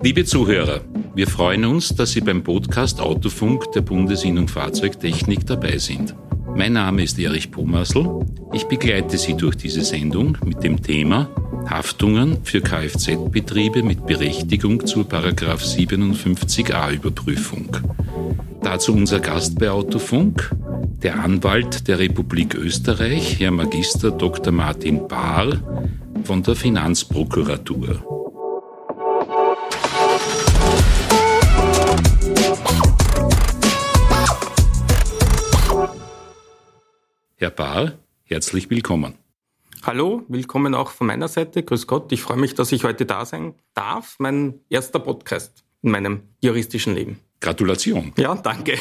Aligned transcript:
Liebe 0.00 0.24
Zuhörer, 0.24 0.82
wir 1.16 1.26
freuen 1.26 1.64
uns, 1.64 1.88
dass 1.88 2.12
Sie 2.12 2.20
beim 2.20 2.44
Podcast 2.44 3.00
Autofunk 3.00 3.72
der 3.72 3.80
Bundesinnung 3.80 4.46
Fahrzeugtechnik 4.46 5.44
dabei 5.44 5.78
sind. 5.78 6.14
Mein 6.54 6.74
Name 6.74 7.02
ist 7.02 7.18
Erich 7.18 7.50
Pomassel. 7.50 8.24
Ich 8.52 8.66
begleite 8.66 9.18
Sie 9.18 9.34
durch 9.34 9.56
diese 9.56 9.82
Sendung 9.82 10.38
mit 10.44 10.62
dem 10.62 10.80
Thema 10.80 11.28
Haftungen 11.68 12.44
für 12.44 12.60
Kfz-Betriebe 12.60 13.82
mit 13.82 14.06
Berechtigung 14.06 14.86
zur 14.86 15.04
57a 15.04 16.92
Überprüfung. 16.92 17.76
Dazu 18.62 18.92
unser 18.94 19.18
Gast 19.18 19.58
bei 19.58 19.68
Autofunk, 19.68 20.54
der 21.02 21.24
Anwalt 21.24 21.88
der 21.88 21.98
Republik 21.98 22.54
Österreich, 22.54 23.40
Herr 23.40 23.50
Magister 23.50 24.12
Dr. 24.12 24.52
Martin 24.52 25.08
Bahr 25.08 25.56
von 26.22 26.44
der 26.44 26.54
Finanzprokuratur. 26.54 28.17
Herr 37.40 37.50
Bahr, 37.50 37.92
herzlich 38.24 38.68
willkommen. 38.68 39.14
Hallo, 39.84 40.24
willkommen 40.26 40.74
auch 40.74 40.90
von 40.90 41.06
meiner 41.06 41.28
Seite. 41.28 41.62
Grüß 41.62 41.86
Gott, 41.86 42.10
ich 42.10 42.20
freue 42.20 42.36
mich, 42.36 42.56
dass 42.56 42.72
ich 42.72 42.82
heute 42.82 43.06
da 43.06 43.24
sein 43.24 43.54
darf. 43.74 44.16
Mein 44.18 44.54
erster 44.68 44.98
Podcast 44.98 45.62
in 45.82 45.92
meinem 45.92 46.22
juristischen 46.40 46.96
Leben. 46.96 47.20
Gratulation. 47.40 48.12
Ja, 48.18 48.34
danke. 48.34 48.76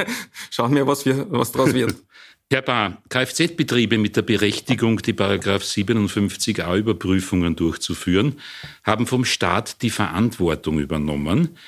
Schauen 0.50 0.74
wir, 0.74 0.86
was, 0.86 1.04
wir, 1.04 1.30
was 1.30 1.52
daraus 1.52 1.74
wird. 1.74 1.96
Herr 2.50 2.62
Bahr, 2.62 3.02
Kfz-Betriebe 3.10 3.98
mit 3.98 4.16
der 4.16 4.22
Berechtigung, 4.22 5.02
die 5.02 5.12
Paragraph 5.12 5.64
57a 5.64 6.78
Überprüfungen 6.78 7.56
durchzuführen, 7.56 8.40
haben 8.84 9.06
vom 9.06 9.26
Staat 9.26 9.82
die 9.82 9.90
Verantwortung 9.90 10.78
übernommen, 10.78 11.58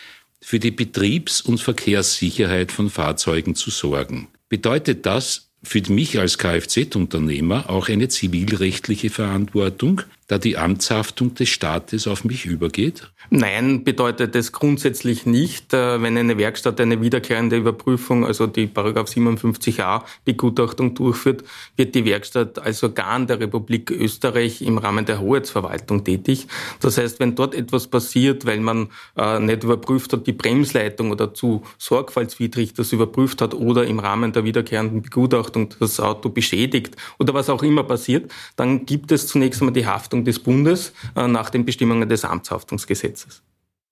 für 0.40 0.58
die 0.58 0.70
Betriebs- 0.70 1.42
und 1.42 1.60
Verkehrssicherheit 1.60 2.72
von 2.72 2.88
Fahrzeugen 2.88 3.54
zu 3.54 3.68
sorgen. 3.68 4.28
Bedeutet 4.48 5.04
das, 5.04 5.49
für 5.62 5.82
mich 5.88 6.18
als 6.18 6.38
Kfz-Unternehmer 6.38 7.68
auch 7.68 7.88
eine 7.88 8.08
zivilrechtliche 8.08 9.10
Verantwortung, 9.10 10.02
da 10.30 10.38
die 10.38 10.56
Amtshaftung 10.56 11.34
des 11.34 11.48
Staates 11.48 12.06
auf 12.06 12.24
mich 12.24 12.46
übergeht? 12.46 13.10
Nein, 13.30 13.82
bedeutet 13.82 14.36
es 14.36 14.52
grundsätzlich 14.52 15.26
nicht. 15.26 15.74
Äh, 15.74 16.00
wenn 16.02 16.16
eine 16.16 16.38
Werkstatt 16.38 16.80
eine 16.80 17.00
wiederkehrende 17.00 17.56
Überprüfung, 17.56 18.24
also 18.24 18.46
die 18.46 18.68
Paragraph 18.68 19.08
57a 19.08 20.02
Begutachtung 20.24 20.94
durchführt, 20.94 21.42
wird 21.76 21.96
die 21.96 22.04
Werkstatt 22.04 22.60
als 22.60 22.82
Organ 22.84 23.26
der 23.26 23.40
Republik 23.40 23.90
Österreich 23.90 24.62
im 24.62 24.78
Rahmen 24.78 25.04
der 25.04 25.20
Hoheitsverwaltung 25.20 26.04
tätig. 26.04 26.46
Das 26.80 26.96
heißt, 26.96 27.18
wenn 27.18 27.34
dort 27.34 27.56
etwas 27.56 27.88
passiert, 27.88 28.46
weil 28.46 28.60
man 28.60 28.88
äh, 29.16 29.40
nicht 29.40 29.64
überprüft 29.64 30.12
hat, 30.12 30.28
die 30.28 30.32
Bremsleitung 30.32 31.10
oder 31.10 31.34
zu 31.34 31.62
sorgfaltswidrig 31.78 32.74
das 32.74 32.92
überprüft 32.92 33.42
hat 33.42 33.52
oder 33.54 33.84
im 33.84 33.98
Rahmen 33.98 34.32
der 34.32 34.44
wiederkehrenden 34.44 35.02
Begutachtung 35.02 35.74
das 35.80 35.98
Auto 35.98 36.28
beschädigt 36.28 36.96
oder 37.18 37.34
was 37.34 37.50
auch 37.50 37.64
immer 37.64 37.82
passiert, 37.82 38.30
dann 38.54 38.86
gibt 38.86 39.10
es 39.10 39.26
zunächst 39.26 39.60
einmal 39.60 39.72
die 39.72 39.86
Haftung 39.86 40.19
des 40.24 40.38
Bundes 40.38 40.92
äh, 41.16 41.26
nach 41.26 41.50
den 41.50 41.64
Bestimmungen 41.64 42.08
des 42.08 42.24
Amtshaftungsgesetzes. 42.24 43.00
Gesetzes. 43.00 43.42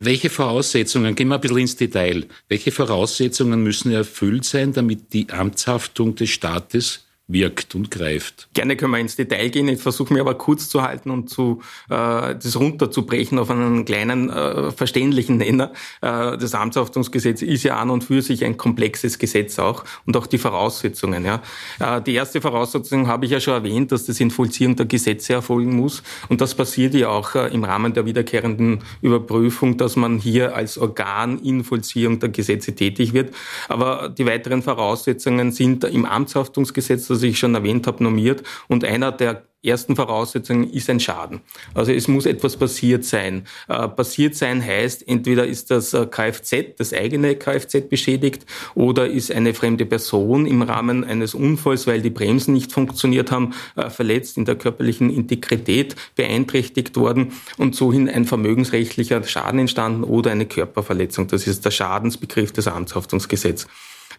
Welche 0.00 0.30
Voraussetzungen, 0.30 1.16
gehen 1.16 1.28
wir 1.28 1.34
ein 1.34 1.40
bisschen 1.40 1.58
ins 1.58 1.76
Detail, 1.76 2.26
welche 2.48 2.70
Voraussetzungen 2.70 3.62
müssen 3.62 3.90
erfüllt 3.90 4.44
sein, 4.44 4.72
damit 4.72 5.12
die 5.12 5.28
Amtshaftung 5.30 6.14
des 6.14 6.30
Staates 6.30 7.07
wirkt 7.28 7.74
und 7.74 7.90
greift. 7.90 8.48
Gerne 8.54 8.76
können 8.76 8.92
wir 8.92 8.98
ins 8.98 9.16
Detail 9.16 9.50
gehen. 9.50 9.68
Ich 9.68 9.80
versuche 9.80 10.12
mir 10.14 10.20
aber 10.20 10.34
kurz 10.34 10.68
zu 10.70 10.82
halten 10.82 11.10
und 11.10 11.28
zu, 11.28 11.60
äh, 11.90 12.34
das 12.34 12.58
runterzubrechen 12.58 13.38
auf 13.38 13.50
einen 13.50 13.84
kleinen 13.84 14.30
äh, 14.30 14.72
verständlichen 14.72 15.36
Nenner. 15.36 15.72
Äh, 16.00 16.38
das 16.38 16.54
Amtshaftungsgesetz 16.54 17.42
ist 17.42 17.64
ja 17.64 17.76
an 17.76 17.90
und 17.90 18.04
für 18.04 18.22
sich 18.22 18.44
ein 18.46 18.56
komplexes 18.56 19.18
Gesetz 19.18 19.58
auch 19.58 19.84
und 20.06 20.16
auch 20.16 20.26
die 20.26 20.38
Voraussetzungen. 20.38 21.26
Ja. 21.26 21.42
Äh, 21.78 22.00
die 22.00 22.14
erste 22.14 22.40
Voraussetzung 22.40 23.08
habe 23.08 23.26
ich 23.26 23.32
ja 23.32 23.40
schon 23.40 23.54
erwähnt, 23.54 23.92
dass 23.92 24.06
das 24.06 24.18
in 24.20 24.30
Vollziehung 24.30 24.76
der 24.76 24.86
Gesetze 24.86 25.34
erfolgen 25.34 25.76
muss 25.76 26.02
und 26.30 26.40
das 26.40 26.54
passiert 26.54 26.94
ja 26.94 27.10
auch 27.10 27.34
äh, 27.34 27.48
im 27.52 27.64
Rahmen 27.64 27.92
der 27.92 28.06
wiederkehrenden 28.06 28.78
Überprüfung, 29.02 29.76
dass 29.76 29.96
man 29.96 30.18
hier 30.18 30.56
als 30.56 30.78
Organ 30.78 31.38
in 31.40 31.62
Vollziehung 31.62 32.20
der 32.20 32.30
Gesetze 32.30 32.74
tätig 32.74 33.12
wird. 33.12 33.34
Aber 33.68 34.08
die 34.08 34.24
weiteren 34.24 34.62
Voraussetzungen 34.62 35.52
sind 35.52 35.84
im 35.84 36.06
Amtshaftungsgesetz, 36.06 37.06
das 37.18 37.28
ich 37.28 37.38
schon 37.38 37.54
erwähnt 37.54 37.86
habe, 37.86 38.02
normiert. 38.02 38.42
Und 38.68 38.84
einer 38.84 39.12
der 39.12 39.44
ersten 39.64 39.96
Voraussetzungen 39.96 40.70
ist 40.70 40.88
ein 40.88 41.00
Schaden. 41.00 41.40
Also 41.74 41.92
es 41.92 42.06
muss 42.06 42.26
etwas 42.26 42.56
passiert 42.56 43.04
sein. 43.04 43.44
Äh, 43.66 43.88
passiert 43.88 44.36
sein 44.36 44.64
heißt, 44.64 45.06
entweder 45.08 45.46
ist 45.46 45.72
das 45.72 45.94
äh, 45.94 46.06
Kfz, 46.06 46.76
das 46.78 46.92
eigene 46.92 47.34
Kfz 47.34 47.88
beschädigt, 47.88 48.46
oder 48.76 49.08
ist 49.08 49.32
eine 49.32 49.54
fremde 49.54 49.84
Person 49.84 50.46
im 50.46 50.62
Rahmen 50.62 51.02
eines 51.02 51.34
Unfalls, 51.34 51.88
weil 51.88 52.02
die 52.02 52.10
Bremsen 52.10 52.54
nicht 52.54 52.72
funktioniert 52.72 53.32
haben, 53.32 53.54
äh, 53.74 53.90
verletzt 53.90 54.36
in 54.36 54.44
der 54.44 54.54
körperlichen 54.54 55.10
Integrität 55.10 55.96
beeinträchtigt 56.14 56.96
worden 56.96 57.32
und 57.56 57.74
so 57.74 57.92
hin 57.92 58.08
ein 58.08 58.26
vermögensrechtlicher 58.26 59.24
Schaden 59.24 59.58
entstanden 59.58 60.04
oder 60.04 60.30
eine 60.30 60.46
Körperverletzung. 60.46 61.26
Das 61.26 61.48
ist 61.48 61.64
der 61.64 61.72
Schadensbegriff 61.72 62.52
des 62.52 62.68
Amtshaftungsgesetzes. 62.68 63.66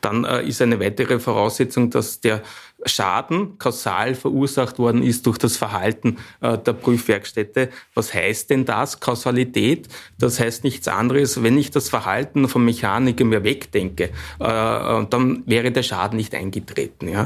Dann 0.01 0.23
äh, 0.23 0.43
ist 0.43 0.61
eine 0.61 0.79
weitere 0.79 1.19
Voraussetzung, 1.19 1.89
dass 1.89 2.21
der 2.21 2.41
Schaden 2.85 3.57
kausal 3.57 4.15
verursacht 4.15 4.79
worden 4.79 5.03
ist 5.03 5.25
durch 5.25 5.37
das 5.37 5.57
Verhalten 5.57 6.17
äh, 6.39 6.57
der 6.57 6.73
Prüfwerkstätte. 6.73 7.69
Was 7.93 8.13
heißt 8.13 8.49
denn 8.49 8.65
das? 8.65 8.99
Kausalität, 8.99 9.89
das 10.17 10.39
heißt 10.39 10.63
nichts 10.63 10.87
anderes, 10.87 11.43
wenn 11.43 11.57
ich 11.57 11.71
das 11.71 11.89
Verhalten 11.89 12.47
vom 12.47 12.63
Mechaniker 12.63 13.25
mir 13.25 13.43
wegdenke, 13.43 14.05
äh, 14.05 14.09
dann 14.39 15.43
wäre 15.45 15.71
der 15.71 15.83
Schaden 15.83 16.17
nicht 16.17 16.33
eingetreten. 16.33 17.09
Äh, 17.09 17.25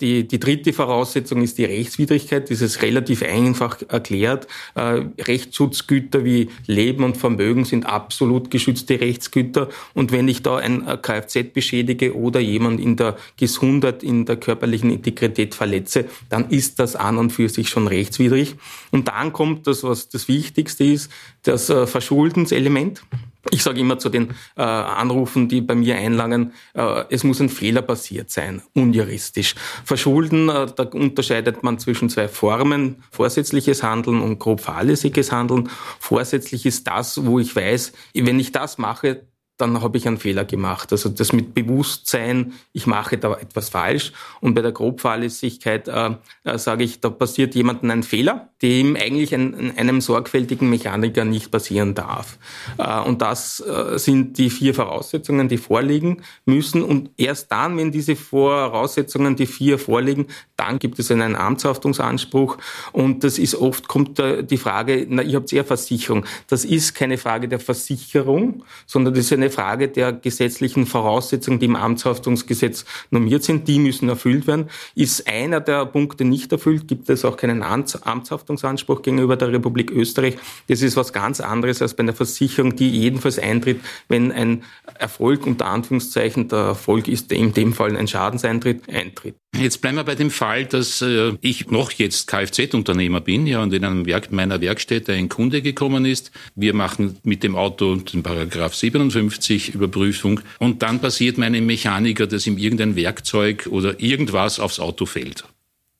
die, 0.00 0.28
die 0.28 0.38
dritte 0.38 0.72
Voraussetzung 0.72 1.42
ist 1.42 1.58
die 1.58 1.64
Rechtswidrigkeit, 1.64 2.50
das 2.50 2.60
ist 2.60 2.80
relativ 2.82 3.22
einfach 3.22 3.78
erklärt. 3.88 4.46
Äh, 4.76 5.06
Rechtsschutzgüter 5.20 6.24
wie 6.24 6.50
Leben 6.66 7.02
und 7.02 7.16
Vermögen 7.16 7.64
sind 7.64 7.84
absolut 7.84 8.50
geschützte 8.50 9.00
Rechtsgüter 9.00 9.68
und 9.94 10.12
wenn 10.12 10.28
ich 10.28 10.42
da 10.42 10.56
ein 10.56 10.84
Kfz 11.02 11.52
beschädige 11.52 12.16
oder 12.16 12.38
jemand 12.38 12.80
in 12.80 12.96
der 12.96 13.16
Gesundheit, 13.36 14.02
in 14.02 14.24
der 14.24 14.36
Körper 14.36 14.67
körperlichen 14.68 14.90
Integrität 14.90 15.54
verletze, 15.54 16.04
dann 16.28 16.50
ist 16.50 16.78
das 16.78 16.96
an 16.96 17.18
und 17.18 17.30
für 17.30 17.48
sich 17.48 17.68
schon 17.68 17.88
rechtswidrig. 17.88 18.56
Und 18.90 19.08
dann 19.08 19.32
kommt 19.32 19.66
das, 19.66 19.82
was 19.82 20.08
das 20.08 20.28
Wichtigste 20.28 20.84
ist, 20.84 21.10
das 21.42 21.70
äh, 21.70 21.86
Verschuldenselement. 21.86 23.02
Ich 23.50 23.62
sage 23.62 23.80
immer 23.80 23.98
zu 23.98 24.10
den 24.10 24.30
äh, 24.56 24.62
Anrufen, 24.62 25.48
die 25.48 25.62
bei 25.62 25.74
mir 25.74 25.96
einlangen, 25.96 26.52
äh, 26.74 27.04
es 27.08 27.24
muss 27.24 27.40
ein 27.40 27.48
Fehler 27.48 27.82
passiert 27.82 28.30
sein, 28.30 28.60
unjuristisch. 28.74 29.54
Verschulden, 29.84 30.50
äh, 30.50 30.66
da 30.74 30.82
unterscheidet 30.84 31.62
man 31.62 31.78
zwischen 31.78 32.10
zwei 32.10 32.28
Formen, 32.28 32.96
vorsätzliches 33.10 33.82
Handeln 33.82 34.20
und 34.20 34.38
grob 34.38 34.60
fahrlässiges 34.60 35.32
Handeln. 35.32 35.70
Vorsätzlich 35.98 36.66
ist 36.66 36.86
das, 36.86 37.24
wo 37.24 37.38
ich 37.38 37.54
weiß, 37.56 37.92
wenn 38.14 38.38
ich 38.38 38.52
das 38.52 38.76
mache, 38.76 39.22
dann 39.58 39.82
habe 39.82 39.98
ich 39.98 40.06
einen 40.06 40.18
Fehler 40.18 40.44
gemacht. 40.44 40.92
Also 40.92 41.08
das 41.08 41.32
mit 41.32 41.52
Bewusstsein, 41.52 42.54
ich 42.72 42.86
mache 42.86 43.18
da 43.18 43.34
etwas 43.34 43.68
falsch. 43.68 44.12
Und 44.40 44.54
bei 44.54 44.62
der 44.62 44.72
Grobfahrlässigkeit 44.72 45.88
äh, 45.88 46.10
äh, 46.44 46.58
sage 46.58 46.84
ich, 46.84 47.00
da 47.00 47.10
passiert 47.10 47.56
jemandem 47.56 47.90
ein 47.90 48.02
Fehler, 48.04 48.50
dem 48.62 48.94
eigentlich 48.96 49.34
ein, 49.34 49.76
einem 49.76 50.00
sorgfältigen 50.00 50.70
Mechaniker 50.70 51.24
nicht 51.24 51.50
passieren 51.50 51.94
darf. 51.94 52.38
Äh, 52.78 53.00
und 53.00 53.20
das 53.20 53.60
äh, 53.60 53.98
sind 53.98 54.38
die 54.38 54.48
vier 54.48 54.74
Voraussetzungen, 54.74 55.48
die 55.48 55.58
vorliegen 55.58 56.22
müssen. 56.46 56.84
Und 56.84 57.10
erst 57.16 57.50
dann, 57.50 57.76
wenn 57.76 57.90
diese 57.90 58.14
Voraussetzungen, 58.14 59.34
die 59.34 59.46
vier 59.46 59.78
vorliegen, 59.78 60.26
dann 60.56 60.78
gibt 60.78 61.00
es 61.00 61.10
einen 61.10 61.34
Amtshaftungsanspruch. 61.34 62.58
Und 62.92 63.24
das 63.24 63.38
ist 63.38 63.56
oft, 63.56 63.88
kommt 63.88 64.18
die 64.18 64.56
Frage, 64.56 65.04
na, 65.08 65.22
ihr 65.22 65.36
habt 65.36 65.52
eher 65.52 65.64
Versicherung. 65.64 66.24
Das 66.46 66.64
ist 66.64 66.94
keine 66.94 67.18
Frage 67.18 67.48
der 67.48 67.58
Versicherung, 67.58 68.62
sondern 68.86 69.14
das 69.14 69.24
ist 69.24 69.32
eine 69.32 69.47
Frage 69.50 69.88
der 69.88 70.12
gesetzlichen 70.12 70.86
Voraussetzungen, 70.86 71.58
die 71.58 71.66
im 71.66 71.76
Amtshaftungsgesetz 71.76 72.84
normiert 73.10 73.44
sind. 73.44 73.68
Die 73.68 73.78
müssen 73.78 74.08
erfüllt 74.08 74.46
werden. 74.46 74.68
Ist 74.94 75.28
einer 75.28 75.60
der 75.60 75.86
Punkte 75.86 76.24
nicht 76.24 76.52
erfüllt, 76.52 76.88
gibt 76.88 77.08
es 77.10 77.24
auch 77.24 77.36
keinen 77.36 77.62
Amtshaftungsanspruch 77.62 79.02
gegenüber 79.02 79.36
der 79.36 79.52
Republik 79.52 79.90
Österreich. 79.90 80.36
Das 80.68 80.82
ist 80.82 80.96
was 80.96 81.12
ganz 81.12 81.40
anderes 81.40 81.82
als 81.82 81.94
bei 81.94 82.02
einer 82.02 82.14
Versicherung, 82.14 82.76
die 82.76 82.88
jedenfalls 82.90 83.38
eintritt, 83.38 83.80
wenn 84.08 84.32
ein 84.32 84.64
Erfolg 84.98 85.46
unter 85.46 85.66
Anführungszeichen, 85.66 86.48
der 86.48 86.58
Erfolg 86.58 87.08
ist 87.08 87.32
in 87.32 87.52
dem 87.52 87.72
Fall 87.72 87.96
ein 87.96 88.08
Schadenseintritt, 88.08 88.88
eintritt. 88.88 89.36
Jetzt 89.56 89.80
bleiben 89.80 89.96
wir 89.96 90.04
bei 90.04 90.14
dem 90.14 90.30
Fall, 90.30 90.66
dass 90.66 91.02
äh, 91.02 91.32
ich 91.40 91.70
noch 91.70 91.90
jetzt 91.92 92.28
Kfz-Unternehmer 92.28 93.20
bin, 93.20 93.46
ja, 93.46 93.62
und 93.62 93.72
in 93.72 93.84
einem 93.84 94.06
Werk, 94.06 94.30
meiner 94.30 94.60
Werkstätte 94.60 95.12
ein 95.12 95.28
Kunde 95.28 95.62
gekommen 95.62 96.04
ist. 96.04 96.30
Wir 96.54 96.74
machen 96.74 97.16
mit 97.24 97.42
dem 97.42 97.56
Auto 97.56 97.96
den 97.96 98.22
Paragraph 98.22 98.74
57 98.74 99.74
Überprüfung 99.74 100.40
und 100.58 100.82
dann 100.82 101.00
passiert 101.00 101.38
meinem 101.38 101.66
Mechaniker, 101.66 102.26
dass 102.26 102.46
ihm 102.46 102.58
irgendein 102.58 102.94
Werkzeug 102.94 103.66
oder 103.70 103.98
irgendwas 104.00 104.60
aufs 104.60 104.80
Auto 104.80 105.06
fällt. 105.06 105.44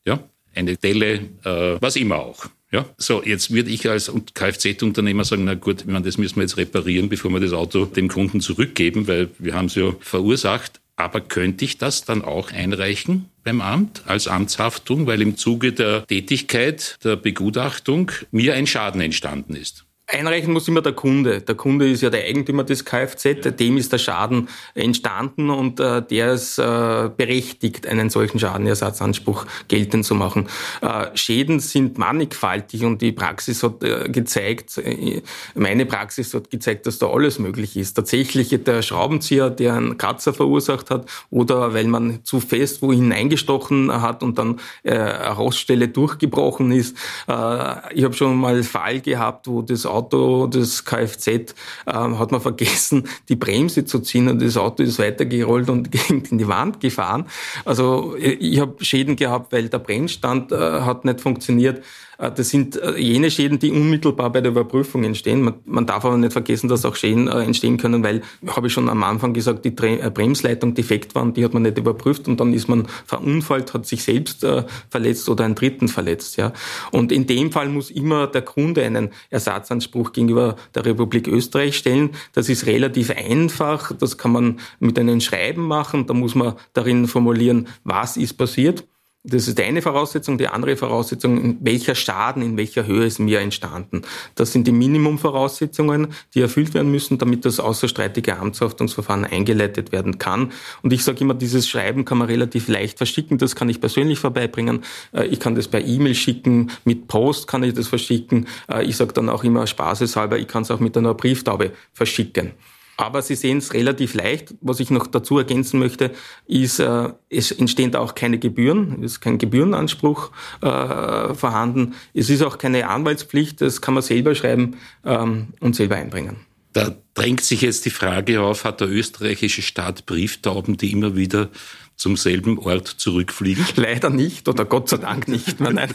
Ja, 0.04 0.20
eine 0.54 0.76
Delle, 0.76 1.20
äh, 1.44 1.80
was 1.80 1.96
immer 1.96 2.18
auch. 2.18 2.46
Ja, 2.70 2.84
so, 2.98 3.22
jetzt 3.24 3.50
würde 3.50 3.70
ich 3.70 3.88
als 3.88 4.12
Kfz-Unternehmer 4.34 5.24
sagen, 5.24 5.44
na 5.44 5.54
gut, 5.54 5.80
ich 5.80 5.86
meine, 5.86 6.04
das 6.04 6.18
müssen 6.18 6.36
wir 6.36 6.42
jetzt 6.42 6.58
reparieren, 6.58 7.08
bevor 7.08 7.30
wir 7.30 7.40
das 7.40 7.54
Auto 7.54 7.86
dem 7.86 8.08
Kunden 8.08 8.42
zurückgeben, 8.42 9.08
weil 9.08 9.30
wir 9.38 9.54
haben 9.54 9.66
es 9.66 9.74
ja 9.74 9.94
verursacht. 10.00 10.80
Aber 10.98 11.20
könnte 11.20 11.64
ich 11.64 11.78
das 11.78 12.04
dann 12.04 12.22
auch 12.22 12.50
einreichen 12.50 13.26
beim 13.44 13.60
Amt 13.60 14.02
als 14.06 14.26
Amtshaftung, 14.26 15.06
weil 15.06 15.22
im 15.22 15.36
Zuge 15.36 15.72
der 15.72 16.04
Tätigkeit 16.04 16.98
der 17.04 17.14
Begutachtung 17.14 18.10
mir 18.32 18.54
ein 18.54 18.66
Schaden 18.66 19.00
entstanden 19.00 19.54
ist? 19.54 19.84
Einreichen 20.10 20.54
muss 20.54 20.66
immer 20.68 20.80
der 20.80 20.94
Kunde. 20.94 21.42
Der 21.42 21.54
Kunde 21.54 21.88
ist 21.88 22.00
ja 22.00 22.08
der 22.08 22.24
Eigentümer 22.24 22.64
des 22.64 22.86
Kfz, 22.86 23.56
dem 23.58 23.76
ist 23.76 23.92
der 23.92 23.98
Schaden 23.98 24.48
entstanden 24.74 25.50
und 25.50 25.80
äh, 25.80 26.00
der 26.00 26.32
ist 26.32 26.58
äh, 26.58 27.10
berechtigt, 27.14 27.86
einen 27.86 28.08
solchen 28.08 28.38
Schadenersatzanspruch 28.38 29.44
geltend 29.68 30.06
zu 30.06 30.14
machen. 30.14 30.48
Äh, 30.80 31.14
Schäden 31.14 31.60
sind 31.60 31.98
mannigfaltig 31.98 32.86
und 32.86 33.02
die 33.02 33.12
Praxis 33.12 33.62
hat 33.62 33.82
äh, 33.84 34.08
gezeigt, 34.08 34.78
äh, 34.78 35.20
meine 35.54 35.84
Praxis 35.84 36.32
hat 36.32 36.50
gezeigt, 36.50 36.86
dass 36.86 36.98
da 36.98 37.08
alles 37.08 37.38
möglich 37.38 37.76
ist. 37.76 37.92
Tatsächlich 37.92 38.48
der 38.64 38.80
Schraubenzieher, 38.80 39.50
der 39.50 39.74
einen 39.74 39.98
Kratzer 39.98 40.32
verursacht 40.32 40.88
hat 40.88 41.04
oder 41.30 41.74
weil 41.74 41.86
man 41.86 42.24
zu 42.24 42.40
fest 42.40 42.80
wo 42.80 42.94
hineingestochen 42.94 43.92
hat 44.00 44.22
und 44.22 44.38
dann 44.38 44.58
äh, 44.84 44.92
eine 44.92 45.34
Roststelle 45.34 45.88
durchgebrochen 45.88 46.72
ist. 46.72 46.96
Äh, 47.26 47.94
ich 47.94 48.04
habe 48.04 48.14
schon 48.14 48.38
mal 48.38 48.54
einen 48.54 48.64
Fall 48.64 49.02
gehabt, 49.02 49.48
wo 49.48 49.60
das 49.60 49.84
Auto 49.84 49.97
Auto, 49.98 50.46
das 50.46 50.84
Kfz, 50.84 51.54
ähm, 51.86 52.18
hat 52.18 52.30
man 52.30 52.40
vergessen, 52.40 53.08
die 53.28 53.36
Bremse 53.36 53.84
zu 53.84 54.00
ziehen 54.00 54.28
und 54.28 54.40
das 54.40 54.56
Auto 54.56 54.82
ist 54.82 54.98
weitergerollt 54.98 55.68
und 55.68 55.88
in 56.10 56.38
die 56.38 56.48
Wand 56.48 56.80
gefahren. 56.80 57.26
Also 57.64 58.16
ich 58.16 58.60
habe 58.60 58.84
Schäden 58.84 59.16
gehabt, 59.16 59.52
weil 59.52 59.68
der 59.68 59.78
Bremsstand 59.78 60.52
äh, 60.52 60.56
hat 60.56 61.04
nicht 61.04 61.20
funktioniert. 61.20 61.82
Äh, 62.18 62.32
das 62.32 62.50
sind 62.50 62.76
äh, 62.76 62.98
jene 62.98 63.30
Schäden, 63.30 63.58
die 63.58 63.70
unmittelbar 63.70 64.30
bei 64.30 64.40
der 64.40 64.52
Überprüfung 64.52 65.04
entstehen. 65.04 65.42
Man, 65.42 65.54
man 65.64 65.86
darf 65.86 66.04
aber 66.04 66.16
nicht 66.16 66.32
vergessen, 66.32 66.68
dass 66.68 66.84
auch 66.84 66.96
Schäden 66.96 67.28
äh, 67.28 67.42
entstehen 67.42 67.78
können, 67.78 68.02
weil, 68.02 68.22
habe 68.46 68.66
ich 68.66 68.72
schon 68.72 68.88
am 68.88 69.02
Anfang 69.02 69.32
gesagt, 69.32 69.64
die 69.64 69.70
Bremsleitung 69.70 70.74
defekt 70.74 71.14
war 71.14 71.22
und 71.22 71.36
die 71.36 71.44
hat 71.44 71.54
man 71.54 71.62
nicht 71.62 71.78
überprüft 71.78 72.28
und 72.28 72.40
dann 72.40 72.52
ist 72.52 72.68
man 72.68 72.86
verunfallt, 73.06 73.72
hat 73.72 73.86
sich 73.86 74.02
selbst 74.02 74.46
verletzt 74.90 75.28
oder 75.28 75.44
einen 75.44 75.54
Dritten 75.54 75.88
verletzt. 75.88 76.36
Ja. 76.36 76.52
Und 76.90 77.12
in 77.12 77.26
dem 77.26 77.52
Fall 77.52 77.68
muss 77.68 77.90
immer 77.90 78.26
der 78.26 78.42
Kunde 78.42 78.84
einen 78.84 79.10
Ersatzanspruch 79.30 80.12
gegenüber 80.12 80.56
der 80.74 80.84
Republik 80.84 81.28
Österreich 81.28 81.76
stellen. 81.76 82.10
Das 82.32 82.48
ist 82.48 82.66
relativ 82.66 83.10
einfach. 83.10 83.92
Das 83.92 84.18
kann 84.18 84.32
man 84.32 84.60
mit 84.80 84.98
einem 84.98 85.20
Schreiben 85.20 85.66
machen. 85.66 86.06
Da 86.06 86.14
muss 86.14 86.34
man 86.34 86.54
darin 86.72 87.06
formulieren, 87.06 87.68
was 87.84 88.16
ist 88.16 88.34
passiert. 88.34 88.84
Das 89.24 89.48
ist 89.48 89.60
eine 89.60 89.82
Voraussetzung. 89.82 90.38
Die 90.38 90.46
andere 90.46 90.76
Voraussetzung, 90.76 91.58
welcher 91.60 91.96
Schaden 91.96 92.40
in 92.40 92.56
welcher 92.56 92.86
Höhe 92.86 93.04
ist 93.04 93.18
mir 93.18 93.40
entstanden. 93.40 94.02
Das 94.36 94.52
sind 94.52 94.66
die 94.66 94.72
Minimumvoraussetzungen, 94.72 96.08
die 96.34 96.40
erfüllt 96.40 96.72
werden 96.72 96.92
müssen, 96.92 97.18
damit 97.18 97.44
das 97.44 97.58
außerstreitige 97.58 98.38
Amtshaftungsverfahren 98.38 99.24
eingeleitet 99.24 99.90
werden 99.90 100.18
kann. 100.18 100.52
Und 100.82 100.92
ich 100.92 101.02
sage 101.02 101.20
immer, 101.20 101.34
dieses 101.34 101.68
Schreiben 101.68 102.04
kann 102.04 102.18
man 102.18 102.28
relativ 102.28 102.68
leicht 102.68 102.96
verschicken. 102.98 103.38
Das 103.38 103.56
kann 103.56 103.68
ich 103.68 103.80
persönlich 103.80 104.20
vorbeibringen. 104.20 104.84
Äh, 105.12 105.26
ich 105.26 105.40
kann 105.40 105.56
das 105.56 105.66
per 105.66 105.84
E-Mail 105.84 106.14
schicken. 106.14 106.70
Mit 106.84 107.08
Post 107.08 107.48
kann 107.48 107.64
ich 107.64 107.74
das 107.74 107.88
verschicken. 107.88 108.46
Äh, 108.70 108.84
ich 108.84 108.96
sage 108.96 109.12
dann 109.12 109.28
auch 109.28 109.42
immer 109.42 109.66
spaßeshalber, 109.66 110.38
ich 110.38 110.46
kann 110.46 110.62
es 110.62 110.70
auch 110.70 110.80
mit 110.80 110.96
einer 110.96 111.14
Brieftaube 111.14 111.72
verschicken. 111.92 112.52
Aber 112.98 113.22
Sie 113.22 113.36
sehen 113.36 113.58
es 113.58 113.74
relativ 113.74 114.14
leicht. 114.14 114.54
Was 114.60 114.80
ich 114.80 114.90
noch 114.90 115.06
dazu 115.06 115.38
ergänzen 115.38 115.78
möchte, 115.78 116.10
ist, 116.46 116.80
äh, 116.80 117.10
es 117.30 117.52
entstehen 117.52 117.92
da 117.92 118.00
auch 118.00 118.16
keine 118.16 118.38
Gebühren. 118.40 119.04
Es 119.04 119.12
ist 119.12 119.20
kein 119.20 119.38
Gebührenanspruch 119.38 120.32
äh, 120.62 121.32
vorhanden. 121.32 121.94
Es 122.12 122.28
ist 122.28 122.42
auch 122.42 122.58
keine 122.58 122.88
Anwaltspflicht. 122.88 123.60
Das 123.60 123.80
kann 123.80 123.94
man 123.94 124.02
selber 124.02 124.34
schreiben 124.34 124.78
ähm, 125.04 125.54
und 125.60 125.76
selber 125.76 125.94
einbringen. 125.94 126.40
Da 126.72 126.96
drängt 127.14 127.42
sich 127.42 127.60
jetzt 127.62 127.86
die 127.86 127.90
Frage 127.90 128.42
auf, 128.42 128.64
hat 128.64 128.80
der 128.80 128.90
österreichische 128.90 129.62
Staat 129.62 130.04
Brieftauben, 130.04 130.76
die 130.76 130.90
immer 130.90 131.14
wieder 131.14 131.50
zum 131.94 132.16
selben 132.16 132.58
Ort 132.58 132.88
zurückfliegen? 132.88 133.64
Leider 133.76 134.10
nicht 134.10 134.48
oder 134.48 134.64
Gott 134.64 134.88
sei 134.88 134.96
Dank 134.96 135.28
nicht. 135.28 135.60
Nein. 135.60 135.94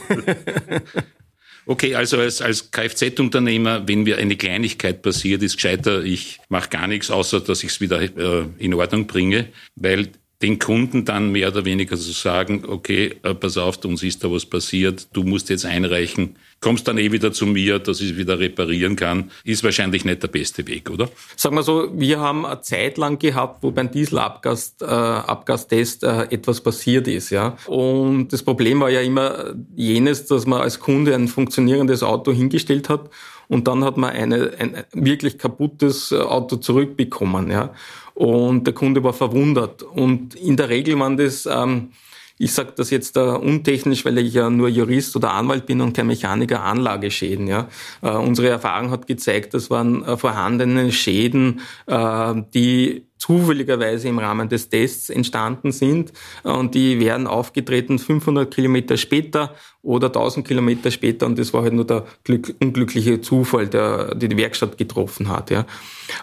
Okay, 1.66 1.94
also 1.94 2.18
als, 2.18 2.42
als 2.42 2.70
Kfz-Unternehmer, 2.70 3.88
wenn 3.88 4.02
mir 4.02 4.18
eine 4.18 4.36
Kleinigkeit 4.36 5.00
passiert, 5.02 5.42
ist 5.42 5.56
gescheiter, 5.56 6.04
ich 6.04 6.38
mache 6.48 6.68
gar 6.68 6.86
nichts, 6.86 7.10
außer 7.10 7.40
dass 7.40 7.64
ich 7.64 7.70
es 7.70 7.80
wieder 7.80 8.02
äh, 8.02 8.44
in 8.58 8.74
Ordnung 8.74 9.06
bringe, 9.06 9.48
weil 9.74 10.08
den 10.42 10.58
Kunden 10.58 11.06
dann 11.06 11.32
mehr 11.32 11.48
oder 11.48 11.64
weniger 11.64 11.96
zu 11.96 12.12
sagen, 12.12 12.64
okay, 12.66 13.14
äh, 13.22 13.34
pass 13.34 13.56
auf, 13.56 13.82
uns 13.84 14.02
ist 14.02 14.22
da 14.22 14.30
was 14.30 14.44
passiert, 14.44 15.08
du 15.14 15.22
musst 15.22 15.48
jetzt 15.48 15.64
einreichen, 15.64 16.36
kommst 16.64 16.88
dann 16.88 16.96
eh 16.96 17.12
wieder 17.12 17.30
zu 17.30 17.44
mir, 17.44 17.78
dass 17.78 18.00
ich 18.00 18.12
es 18.12 18.16
wieder 18.16 18.38
reparieren 18.38 18.96
kann, 18.96 19.30
ist 19.44 19.62
wahrscheinlich 19.62 20.06
nicht 20.06 20.22
der 20.22 20.28
beste 20.28 20.66
Weg, 20.66 20.88
oder? 20.88 21.10
Sagen 21.36 21.56
wir 21.56 21.62
so, 21.62 21.90
wir 21.92 22.20
haben 22.20 22.46
eine 22.46 22.62
Zeit 22.62 22.96
lang 22.96 23.18
gehabt, 23.18 23.62
wo 23.62 23.70
beim 23.70 23.90
Dieselabgas 23.90 24.76
äh, 24.80 24.86
Abgastest 24.86 26.04
äh, 26.04 26.22
etwas 26.30 26.62
passiert 26.62 27.06
ist, 27.06 27.28
ja. 27.28 27.58
Und 27.66 28.32
das 28.32 28.42
Problem 28.42 28.80
war 28.80 28.88
ja 28.88 29.02
immer 29.02 29.52
jenes, 29.76 30.24
dass 30.24 30.46
man 30.46 30.62
als 30.62 30.80
Kunde 30.80 31.14
ein 31.14 31.28
funktionierendes 31.28 32.02
Auto 32.02 32.32
hingestellt 32.32 32.88
hat 32.88 33.10
und 33.48 33.68
dann 33.68 33.84
hat 33.84 33.98
man 33.98 34.10
eine, 34.10 34.52
ein 34.58 34.84
wirklich 34.94 35.36
kaputtes 35.36 36.14
Auto 36.14 36.56
zurückbekommen, 36.56 37.50
ja. 37.50 37.74
Und 38.14 38.66
der 38.66 38.72
Kunde 38.72 39.04
war 39.04 39.12
verwundert. 39.12 39.82
Und 39.82 40.34
in 40.34 40.56
der 40.56 40.70
Regel 40.70 40.98
waren 40.98 41.18
das, 41.18 41.44
ähm, 41.44 41.90
ich 42.38 42.52
sage 42.52 42.72
das 42.76 42.90
jetzt 42.90 43.16
äh, 43.16 43.20
untechnisch, 43.20 44.04
weil 44.04 44.18
ich 44.18 44.34
ja 44.34 44.50
nur 44.50 44.68
Jurist 44.68 45.14
oder 45.16 45.32
Anwalt 45.32 45.66
bin 45.66 45.80
und 45.80 45.94
kein 45.94 46.08
Mechaniker, 46.08 46.64
Anlageschäden. 46.64 47.46
Ja. 47.46 47.68
Äh, 48.02 48.10
unsere 48.10 48.48
Erfahrung 48.48 48.90
hat 48.90 49.06
gezeigt, 49.06 49.54
das 49.54 49.70
waren 49.70 50.04
äh, 50.04 50.16
vorhandene 50.16 50.90
Schäden, 50.90 51.60
äh, 51.86 52.34
die 52.52 53.06
zufälligerweise 53.16 54.08
im 54.08 54.18
Rahmen 54.18 54.48
des 54.50 54.68
Tests 54.68 55.08
entstanden 55.08 55.72
sind 55.72 56.12
und 56.42 56.74
die 56.74 57.00
wären 57.00 57.26
aufgetreten 57.26 57.98
500 57.98 58.52
Kilometer 58.52 58.98
später 58.98 59.54
oder 59.80 60.08
1000 60.08 60.46
Kilometer 60.46 60.90
später 60.90 61.24
und 61.24 61.38
das 61.38 61.54
war 61.54 61.62
halt 61.62 61.72
nur 61.72 61.86
der 61.86 62.04
glück, 62.24 62.54
unglückliche 62.60 63.22
Zufall, 63.22 63.68
der 63.68 64.14
die, 64.14 64.28
die 64.28 64.36
Werkstatt 64.36 64.76
getroffen 64.76 65.28
hat. 65.28 65.50
Ja. 65.50 65.64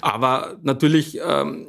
Aber 0.01 0.57
natürlich 0.61 1.19
ähm, 1.25 1.65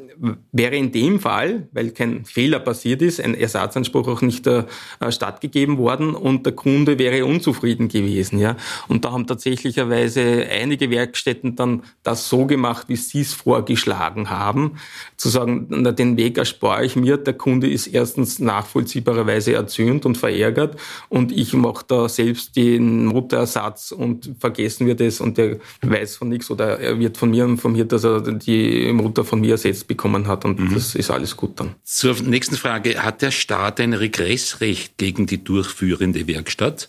wäre 0.53 0.77
in 0.77 0.93
dem 0.93 1.19
Fall, 1.19 1.67
weil 1.73 1.91
kein 1.91 2.25
Fehler 2.25 2.61
passiert 2.61 3.03
ist, 3.03 3.21
ein 3.21 3.35
Ersatzanspruch 3.35 4.07
auch 4.07 4.23
nicht 4.23 4.47
äh, 4.47 4.65
stattgegeben 5.09 5.79
worden 5.79 6.15
und 6.15 6.47
der 6.47 6.53
Kunde 6.53 6.99
wäre 6.99 7.27
unzufrieden 7.27 7.89
gewesen. 7.89 8.39
Ja? 8.39 8.57
Und 8.87 9.05
da 9.05 9.11
haben 9.11 9.27
tatsächlicherweise 9.27 10.47
einige 10.49 10.91
Werkstätten 10.91 11.57
dann 11.57 11.83
das 12.05 12.29
so 12.29 12.47
gemacht, 12.47 12.89
wie 12.89 12.95
sie 12.97 13.23
es 13.23 13.35
vorgeschlagen 13.35 14.31
haben, 14.31 14.77
zu 15.17 15.29
sagen, 15.29 15.67
na, 15.71 15.91
den 15.91 16.17
Weg 16.17 16.39
erspare 16.39 16.85
ich 16.85 16.95
mir, 16.95 17.17
der 17.17 17.35
Kunde 17.35 17.69
ist 17.69 17.89
erstens 17.89 18.39
nachvollziehbarerweise 18.39 19.55
erzürnt 19.55 20.07
und 20.07 20.17
verärgert 20.17 20.79
und 21.09 21.33
ich 21.33 21.53
mache 21.53 21.85
da 21.89 22.09
selbst 22.09 22.55
den 22.55 23.07
Motorersatz 23.07 23.91
und 23.91 24.31
vergessen 24.39 24.87
wir 24.87 24.95
das 24.95 25.21
und 25.21 25.37
der 25.37 25.59
weiß 25.81 26.17
von 26.17 26.29
nichts 26.29 26.49
oder 26.51 26.79
er 26.79 27.01
wird 27.01 27.17
von 27.17 27.31
mir 27.31 27.45
informiert, 27.45 27.91
dass 27.91 28.05
er 28.05 28.21
die 28.21 28.93
Motor 28.93 29.25
von 29.25 29.41
mir 29.41 29.53
ersetzt 29.53 29.89
bekommt 29.89 30.12
bekommen 30.13 30.29
hat 30.29 30.45
und 30.45 30.59
mhm. 30.59 30.75
das 30.75 30.95
ist 30.95 31.11
alles 31.11 31.37
gut 31.37 31.59
dann. 31.59 31.75
Zur 31.83 32.15
nächsten 32.23 32.57
Frage. 32.57 33.03
Hat 33.03 33.23
der 33.23 33.31
Staat 33.31 33.81
ein 33.81 33.95
Regressrecht 33.95 34.99
gegen 34.99 35.27
die 35.27 35.43
durchführende 35.43 36.27
Werkstatt? 36.27 36.89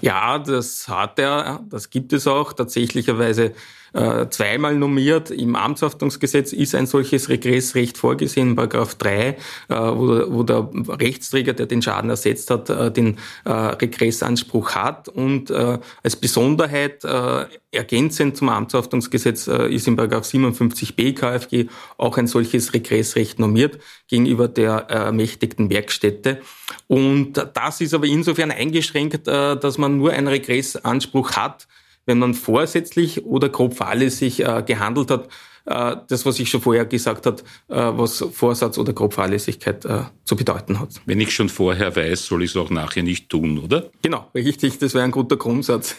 Ja, 0.00 0.38
das 0.38 0.88
hat 0.88 1.18
er. 1.18 1.60
Das 1.70 1.90
gibt 1.90 2.12
es 2.12 2.26
auch. 2.26 2.52
Tatsächlicherweise 2.52 3.54
äh, 3.92 4.28
zweimal 4.30 4.76
normiert. 4.76 5.30
Im 5.30 5.56
Amtshaftungsgesetz 5.56 6.52
ist 6.52 6.74
ein 6.74 6.86
solches 6.86 7.28
Regressrecht 7.28 7.98
vorgesehen, 7.98 8.56
Paragraph 8.56 8.94
3, 8.94 9.28
äh, 9.28 9.36
wo, 9.68 10.32
wo 10.32 10.42
der 10.42 10.68
Rechtsträger, 10.88 11.52
der 11.52 11.66
den 11.66 11.82
Schaden 11.82 12.10
ersetzt 12.10 12.50
hat, 12.50 12.70
äh, 12.70 12.90
den 12.90 13.18
äh, 13.44 13.50
Regressanspruch 13.50 14.74
hat. 14.74 15.08
Und 15.08 15.50
äh, 15.50 15.78
als 16.02 16.16
Besonderheit 16.16 17.04
äh, 17.04 17.46
ergänzend 17.70 18.36
zum 18.36 18.50
Amtshaftungsgesetz 18.50 19.46
ist 19.46 19.88
in 19.88 19.96
Paragraph 19.96 20.26
57b 20.26 21.14
KfG 21.14 21.68
auch 21.96 22.18
ein 22.18 22.26
solches 22.26 22.74
Regressrecht 22.74 23.38
normiert 23.38 23.78
gegenüber 24.08 24.46
der 24.46 24.72
ermächtigten 24.90 25.70
Werkstätte. 25.70 26.42
Und 26.86 27.32
das 27.54 27.80
ist 27.80 27.94
aber 27.94 28.04
insofern 28.04 28.50
eingeschränkt, 28.50 29.26
dass 29.26 29.78
man 29.78 29.96
nur 29.96 30.12
einen 30.12 30.28
Regressanspruch 30.28 31.32
hat, 31.32 31.66
wenn 32.06 32.18
man 32.18 32.34
vorsätzlich 32.34 33.24
oder 33.24 33.48
grob 33.48 33.74
fahrlässig 33.74 34.40
äh, 34.40 34.62
gehandelt 34.66 35.10
hat, 35.10 35.28
äh, 35.64 35.96
das, 36.08 36.26
was 36.26 36.38
ich 36.40 36.50
schon 36.50 36.60
vorher 36.60 36.84
gesagt 36.84 37.26
habe, 37.26 37.42
äh, 37.68 37.76
was 37.76 38.24
Vorsatz 38.32 38.78
oder 38.78 38.92
grob 38.92 39.14
Fahrlässigkeit 39.14 39.84
äh, 39.84 40.02
zu 40.24 40.34
bedeuten 40.34 40.80
hat. 40.80 41.00
Wenn 41.06 41.20
ich 41.20 41.34
schon 41.34 41.48
vorher 41.48 41.94
weiß, 41.94 42.26
soll 42.26 42.42
ich 42.42 42.50
es 42.50 42.56
auch 42.56 42.70
nachher 42.70 43.02
nicht 43.02 43.28
tun, 43.28 43.58
oder? 43.58 43.90
Genau, 44.02 44.28
richtig, 44.34 44.78
das 44.78 44.94
wäre 44.94 45.04
ein 45.04 45.12
guter 45.12 45.36
Grundsatz. 45.36 45.96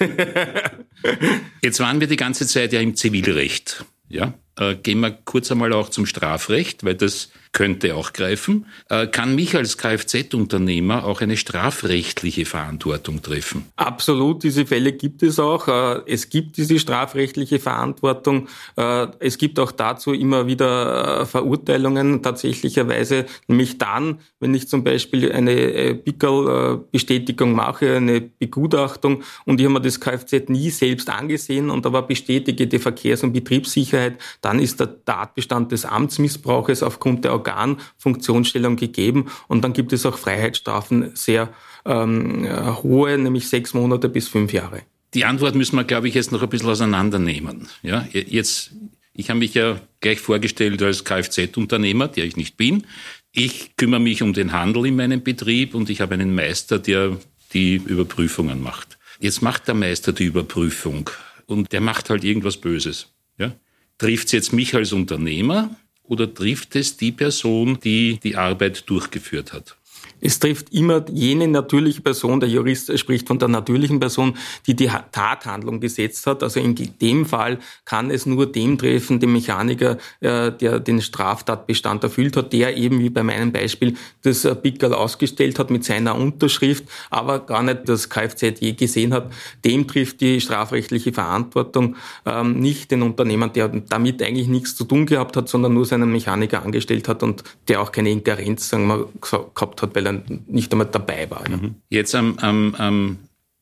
Jetzt 1.62 1.80
waren 1.80 2.00
wir 2.02 2.08
die 2.08 2.18
ganze 2.18 2.46
Zeit 2.46 2.74
ja 2.74 2.82
im 2.82 2.96
Zivilrecht. 2.96 3.86
Ja? 4.10 4.34
Äh, 4.58 4.76
gehen 4.76 5.00
wir 5.00 5.12
kurz 5.12 5.52
einmal 5.52 5.72
auch 5.74 5.90
zum 5.90 6.06
Strafrecht, 6.06 6.84
weil 6.84 6.96
das 6.96 7.30
könnte 7.54 7.96
auch 7.96 8.14
greifen. 8.14 8.66
Äh, 8.90 9.08
kann 9.08 9.36
mich 9.36 9.56
als 9.56 9.78
Kfz-Unternehmer 9.78 11.06
auch 11.06 11.22
eine 11.22 11.38
strafrechtliche 11.38 12.46
Verantwortung 12.46 13.22
treffen? 13.22 13.66
Absolut, 13.76 14.44
diese 14.44 14.66
Fälle 14.66 14.92
gibt 14.92 15.22
es 15.24 15.40
auch. 15.40 15.68
Äh, 15.68 16.02
es 16.08 16.30
gibt 16.30 16.58
diese 16.58 16.80
strafrechtliche 16.80 17.60
Verantwortung. 17.60 18.50
Äh, 18.76 19.08
es 19.20 19.38
gibt 19.38 19.60
auch 19.60 19.72
dazu 19.72 20.14
immer 20.14 20.48
wieder 20.48 21.26
Verurteilungen 21.28 22.24
tatsächlicherweise, 22.24 23.26
nämlich 23.48 23.78
dann, 23.78 24.20
wenn 24.40 24.56
ich 24.56 24.68
zum 24.68 24.84
Beispiel 24.84 25.32
eine 25.32 25.94
Pickel-Bestätigung 25.94 27.54
mache, 27.54 27.98
eine 27.98 28.22
Begutachtung 28.22 29.24
und 29.46 29.60
ich 29.60 29.66
habe 29.66 29.76
mir 29.76 29.82
das 29.82 30.00
Kfz 30.00 30.50
nie 30.50 30.72
selbst 30.72 31.10
angesehen 31.10 31.70
und 31.70 31.86
aber 31.86 32.02
bestätige 32.02 32.66
die 32.66 32.80
Verkehrs- 32.80 33.24
und 33.24 33.34
Betriebssicherheit, 33.34 34.18
dann 34.42 34.60
ist 34.60 34.80
der 34.80 35.06
Tatbestand 35.06 35.72
des 35.72 35.86
Amtsmissbrauches 35.86 36.82
aufgrund 36.82 37.26
der 37.26 37.43
Organfunktionsstellung 37.44 38.76
gegeben 38.76 39.28
und 39.48 39.64
dann 39.64 39.74
gibt 39.74 39.94
es 39.94 40.06
auch 40.06 40.18
Freiheitsstrafen 40.18 41.16
sehr 41.16 41.50
ähm, 41.86 42.48
hohe, 42.84 43.18
nämlich 43.18 43.50
sechs 43.50 43.74
Monate 43.74 44.10
bis 44.10 44.28
fünf 44.28 44.54
Jahre. 44.54 44.82
Die 45.14 45.26
Antwort 45.26 45.56
müssen 45.56 45.76
wir, 45.76 45.84
glaube 45.84 46.08
ich, 46.08 46.16
jetzt 46.16 46.32
noch 46.32 46.42
ein 46.42 46.50
bisschen 46.50 46.70
auseinandernehmen. 46.70 47.68
Ja, 47.84 48.08
jetzt, 48.12 48.72
ich 49.14 49.30
habe 49.30 49.40
mich 49.40 49.54
ja 49.54 49.80
gleich 50.00 50.20
vorgestellt 50.20 50.82
als 50.82 51.04
Kfz-Unternehmer, 51.04 52.08
der 52.08 52.26
ich 52.26 52.36
nicht 52.36 52.58
bin. 52.58 52.86
Ich 53.32 53.76
kümmere 53.78 54.00
mich 54.00 54.24
um 54.24 54.34
den 54.34 54.54
Handel 54.54 54.86
in 54.88 54.96
meinem 54.96 55.22
Betrieb 55.24 55.76
und 55.76 55.90
ich 55.90 56.02
habe 56.02 56.16
einen 56.16 56.34
Meister, 56.34 56.80
der 56.80 57.18
die 57.54 57.76
Überprüfungen 57.76 58.62
macht. 58.62 58.98
Jetzt 59.20 59.42
macht 59.42 59.68
der 59.68 59.76
Meister 59.76 60.14
die 60.14 60.26
Überprüfung 60.26 61.10
und 61.46 61.72
der 61.72 61.82
macht 61.82 62.10
halt 62.10 62.24
irgendwas 62.24 62.58
Böses. 62.58 63.08
Ja? 63.38 63.54
Trifft 64.00 64.28
es 64.28 64.32
jetzt 64.32 64.54
mich 64.54 64.74
als 64.76 64.94
Unternehmer 64.94 65.76
oder 66.04 66.34
trifft 66.34 66.76
es 66.76 66.98
die 66.98 67.12
Person, 67.12 67.80
die 67.84 68.20
die 68.22 68.36
Arbeit 68.36 68.90
durchgeführt 68.90 69.54
hat? 69.54 69.78
Es 70.26 70.40
trifft 70.40 70.74
immer 70.74 71.04
jene 71.12 71.50
natürliche 71.50 72.02
Person, 72.02 72.40
der 72.40 72.48
Jurist 72.48 72.98
spricht 72.98 73.28
von 73.28 73.40
der 73.40 73.50
natürlichen 73.50 74.00
Person, 74.00 74.38
die 74.66 74.74
die 74.74 74.90
Tathandlung 75.12 75.82
gesetzt 75.82 76.26
hat. 76.28 76.42
Also 76.44 76.62
in 76.62 76.76
dem 77.02 77.26
Fall 77.26 77.60
kann 77.84 78.10
es 78.10 78.26
nur 78.26 78.50
dem 78.50 78.78
treffen, 78.78 79.20
dem 79.20 79.34
Mechaniker, 79.34 79.98
äh, 80.22 80.54
der 80.54 80.80
den 80.80 81.02
Straftatbestand 81.02 82.06
erfüllt 82.06 82.38
hat, 82.38 82.54
der 82.54 82.78
eben 82.78 83.00
wie 83.00 83.10
bei 83.10 83.22
meinem 83.22 83.52
Beispiel 83.52 83.96
das 84.22 84.46
äh, 84.46 84.56
Pickerl 84.56 84.94
ausgestellt 84.94 85.60
hat 85.60 85.70
mit 85.70 85.84
seiner 85.84 86.16
Unterschrift, 86.16 86.86
aber 87.10 87.40
gar 87.40 87.62
nicht 87.62 87.90
das 87.90 88.10
Kfz 88.10 88.62
je 88.62 88.74
gesehen 88.74 89.14
hat. 89.14 89.30
Dem 89.66 89.90
trifft 89.90 90.22
die 90.22 90.40
strafrechtliche 90.40 91.12
Verantwortung 91.12 91.98
ähm, 92.26 92.62
nicht 92.62 92.92
den 92.92 93.02
Unternehmer, 93.02 93.50
der 93.50 93.68
damit 93.68 94.24
eigentlich 94.24 94.48
nichts 94.48 94.78
zu 94.78 94.86
tun 94.86 95.06
gehabt 95.06 95.36
hat, 95.36 95.50
sondern 95.50 95.74
nur 95.74 95.86
seinen 95.86 96.14
Mechaniker 96.14 96.64
angestellt 96.64 97.10
hat 97.10 97.24
und 97.24 97.44
der 97.68 97.82
auch 97.82 97.92
keine 97.92 98.10
Ingerenz 98.10 98.70
sagen 98.70 98.88
wir, 98.88 99.10
gehabt 99.20 99.82
hat, 99.82 99.94
weil 99.96 100.08
er 100.08 100.13
nicht 100.48 100.72
einmal 100.72 100.88
dabei 100.92 101.30
war. 101.30 101.50
Ja. 101.50 101.58
Mhm. 101.58 101.76
Jetzt 101.90 102.16
am, 102.16 102.38
am, 102.40 102.76
am 102.76 103.18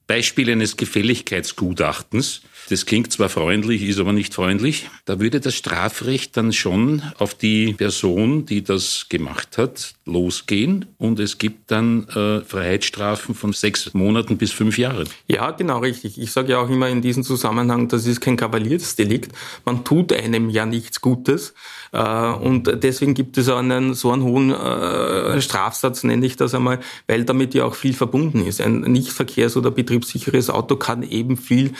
Beispiel 0.07 0.49
eines 0.49 0.75
Gefälligkeitsgutachtens. 0.75 2.41
Das 2.69 2.85
klingt 2.85 3.13
zwar 3.13 3.29
freundlich, 3.29 3.81
ist 3.83 3.99
aber 3.99 4.13
nicht 4.13 4.33
freundlich. 4.33 4.89
Da 5.05 5.19
würde 5.19 5.39
das 5.39 5.55
Strafrecht 5.55 6.35
dann 6.35 6.51
schon 6.51 7.01
auf 7.17 7.33
die 7.33 7.73
Person, 7.73 8.45
die 8.45 8.61
das 8.61 9.07
gemacht 9.07 9.57
hat, 9.57 9.93
losgehen 10.11 10.85
und 10.97 11.19
es 11.19 11.37
gibt 11.37 11.71
dann 11.71 12.07
äh, 12.09 12.41
Freiheitsstrafen 12.41 13.35
von 13.35 13.53
sechs 13.53 13.93
Monaten 13.93 14.37
bis 14.37 14.51
fünf 14.51 14.77
Jahren. 14.77 15.07
Ja, 15.27 15.51
genau 15.51 15.79
richtig. 15.79 16.19
Ich 16.19 16.31
sage 16.31 16.53
ja 16.53 16.59
auch 16.59 16.69
immer 16.69 16.89
in 16.89 17.01
diesem 17.01 17.23
Zusammenhang, 17.23 17.87
das 17.87 18.05
ist 18.05 18.21
kein 18.21 18.37
Kavaliersdelikt. 18.37 19.31
Man 19.65 19.83
tut 19.83 20.13
einem 20.13 20.49
ja 20.49 20.65
nichts 20.65 21.01
Gutes 21.01 21.53
äh, 21.91 21.99
und 21.99 22.83
deswegen 22.83 23.13
gibt 23.13 23.37
es 23.37 23.49
einen 23.49 23.93
so 23.93 24.11
einen 24.11 24.23
hohen 24.23 24.51
äh, 24.51 25.41
Strafsatz, 25.41 26.03
nenne 26.03 26.25
ich 26.25 26.35
das 26.35 26.53
einmal, 26.53 26.79
weil 27.07 27.25
damit 27.25 27.53
ja 27.53 27.65
auch 27.65 27.75
viel 27.75 27.93
verbunden 27.93 28.45
ist. 28.45 28.61
Ein 28.61 28.81
nicht 28.81 29.09
verkehrs- 29.09 29.57
oder 29.57 29.71
betriebssicheres 29.71 30.49
Auto 30.49 30.75
kann 30.75 31.03
eben 31.03 31.37
viel 31.37 31.73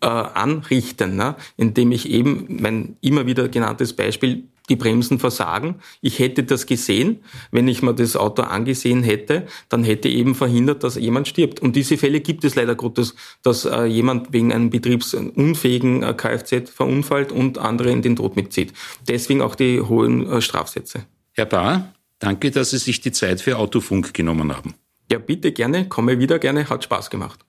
äh, 0.00 0.06
anrichten, 0.06 1.16
ne? 1.16 1.36
indem 1.56 1.92
ich 1.92 2.08
eben 2.08 2.46
mein 2.60 2.96
immer 3.00 3.26
wieder 3.26 3.48
genanntes 3.48 3.92
Beispiel 3.92 4.44
die 4.70 4.76
Bremsen 4.76 5.18
versagen. 5.18 5.76
Ich 6.00 6.18
hätte 6.18 6.44
das 6.44 6.64
gesehen, 6.64 7.18
wenn 7.50 7.68
ich 7.68 7.82
mir 7.82 7.92
das 7.92 8.16
Auto 8.16 8.42
angesehen 8.42 9.02
hätte, 9.02 9.46
dann 9.68 9.84
hätte 9.84 10.08
eben 10.08 10.34
verhindert, 10.34 10.84
dass 10.84 10.94
jemand 10.94 11.28
stirbt. 11.28 11.60
Und 11.60 11.76
diese 11.76 11.98
Fälle 11.98 12.20
gibt 12.20 12.44
es 12.44 12.54
leider 12.54 12.74
Gottes, 12.74 13.14
dass 13.42 13.66
äh, 13.66 13.84
jemand 13.84 14.32
wegen 14.32 14.52
einem 14.52 14.70
betriebsunfähigen 14.70 16.02
äh, 16.02 16.14
Kfz 16.14 16.70
verunfallt 16.70 17.32
und 17.32 17.58
andere 17.58 17.90
in 17.90 18.02
den 18.02 18.16
Tod 18.16 18.36
mitzieht. 18.36 18.72
Deswegen 19.08 19.42
auch 19.42 19.54
die 19.54 19.80
hohen 19.80 20.26
äh, 20.26 20.40
Strafsätze. 20.40 21.04
Herr 21.32 21.46
Bahr, 21.46 21.92
danke, 22.18 22.50
dass 22.50 22.70
Sie 22.70 22.78
sich 22.78 23.00
die 23.00 23.12
Zeit 23.12 23.40
für 23.40 23.58
Autofunk 23.58 24.14
genommen 24.14 24.56
haben. 24.56 24.74
Ja, 25.10 25.18
bitte 25.18 25.52
gerne, 25.52 25.88
komme 25.88 26.18
wieder 26.18 26.38
gerne, 26.38 26.68
hat 26.68 26.84
Spaß 26.84 27.10
gemacht. 27.10 27.40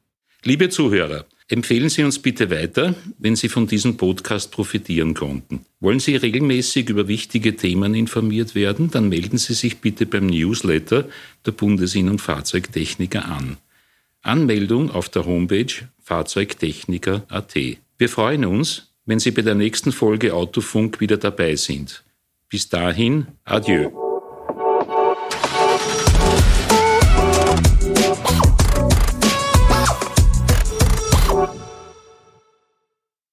Liebe 0.43 0.69
Zuhörer, 0.69 1.25
empfehlen 1.49 1.89
Sie 1.89 2.03
uns 2.03 2.17
bitte 2.17 2.49
weiter, 2.49 2.95
wenn 3.19 3.35
Sie 3.35 3.47
von 3.47 3.67
diesem 3.67 3.97
Podcast 3.97 4.51
profitieren 4.51 5.13
konnten. 5.13 5.65
Wollen 5.79 5.99
Sie 5.99 6.15
regelmäßig 6.15 6.89
über 6.89 7.07
wichtige 7.07 7.55
Themen 7.55 7.93
informiert 7.93 8.55
werden, 8.55 8.89
dann 8.89 9.07
melden 9.07 9.37
Sie 9.37 9.53
sich 9.53 9.77
bitte 9.77 10.07
beim 10.07 10.25
Newsletter 10.25 11.07
der 11.45 11.51
Bundesin- 11.51 12.09
und 12.09 12.21
Fahrzeugtechniker 12.21 13.25
an. 13.25 13.57
Anmeldung 14.23 14.89
auf 14.89 15.09
der 15.09 15.25
Homepage 15.25 15.73
fahrzeugtechniker.at. 16.03 17.55
Wir 17.99 18.09
freuen 18.09 18.45
uns, 18.45 18.93
wenn 19.05 19.19
Sie 19.19 19.29
bei 19.29 19.43
der 19.43 19.55
nächsten 19.55 19.91
Folge 19.91 20.33
Autofunk 20.33 20.99
wieder 21.01 21.17
dabei 21.17 21.55
sind. 21.55 22.03
Bis 22.49 22.67
dahin, 22.67 23.27
adieu. 23.45 24.00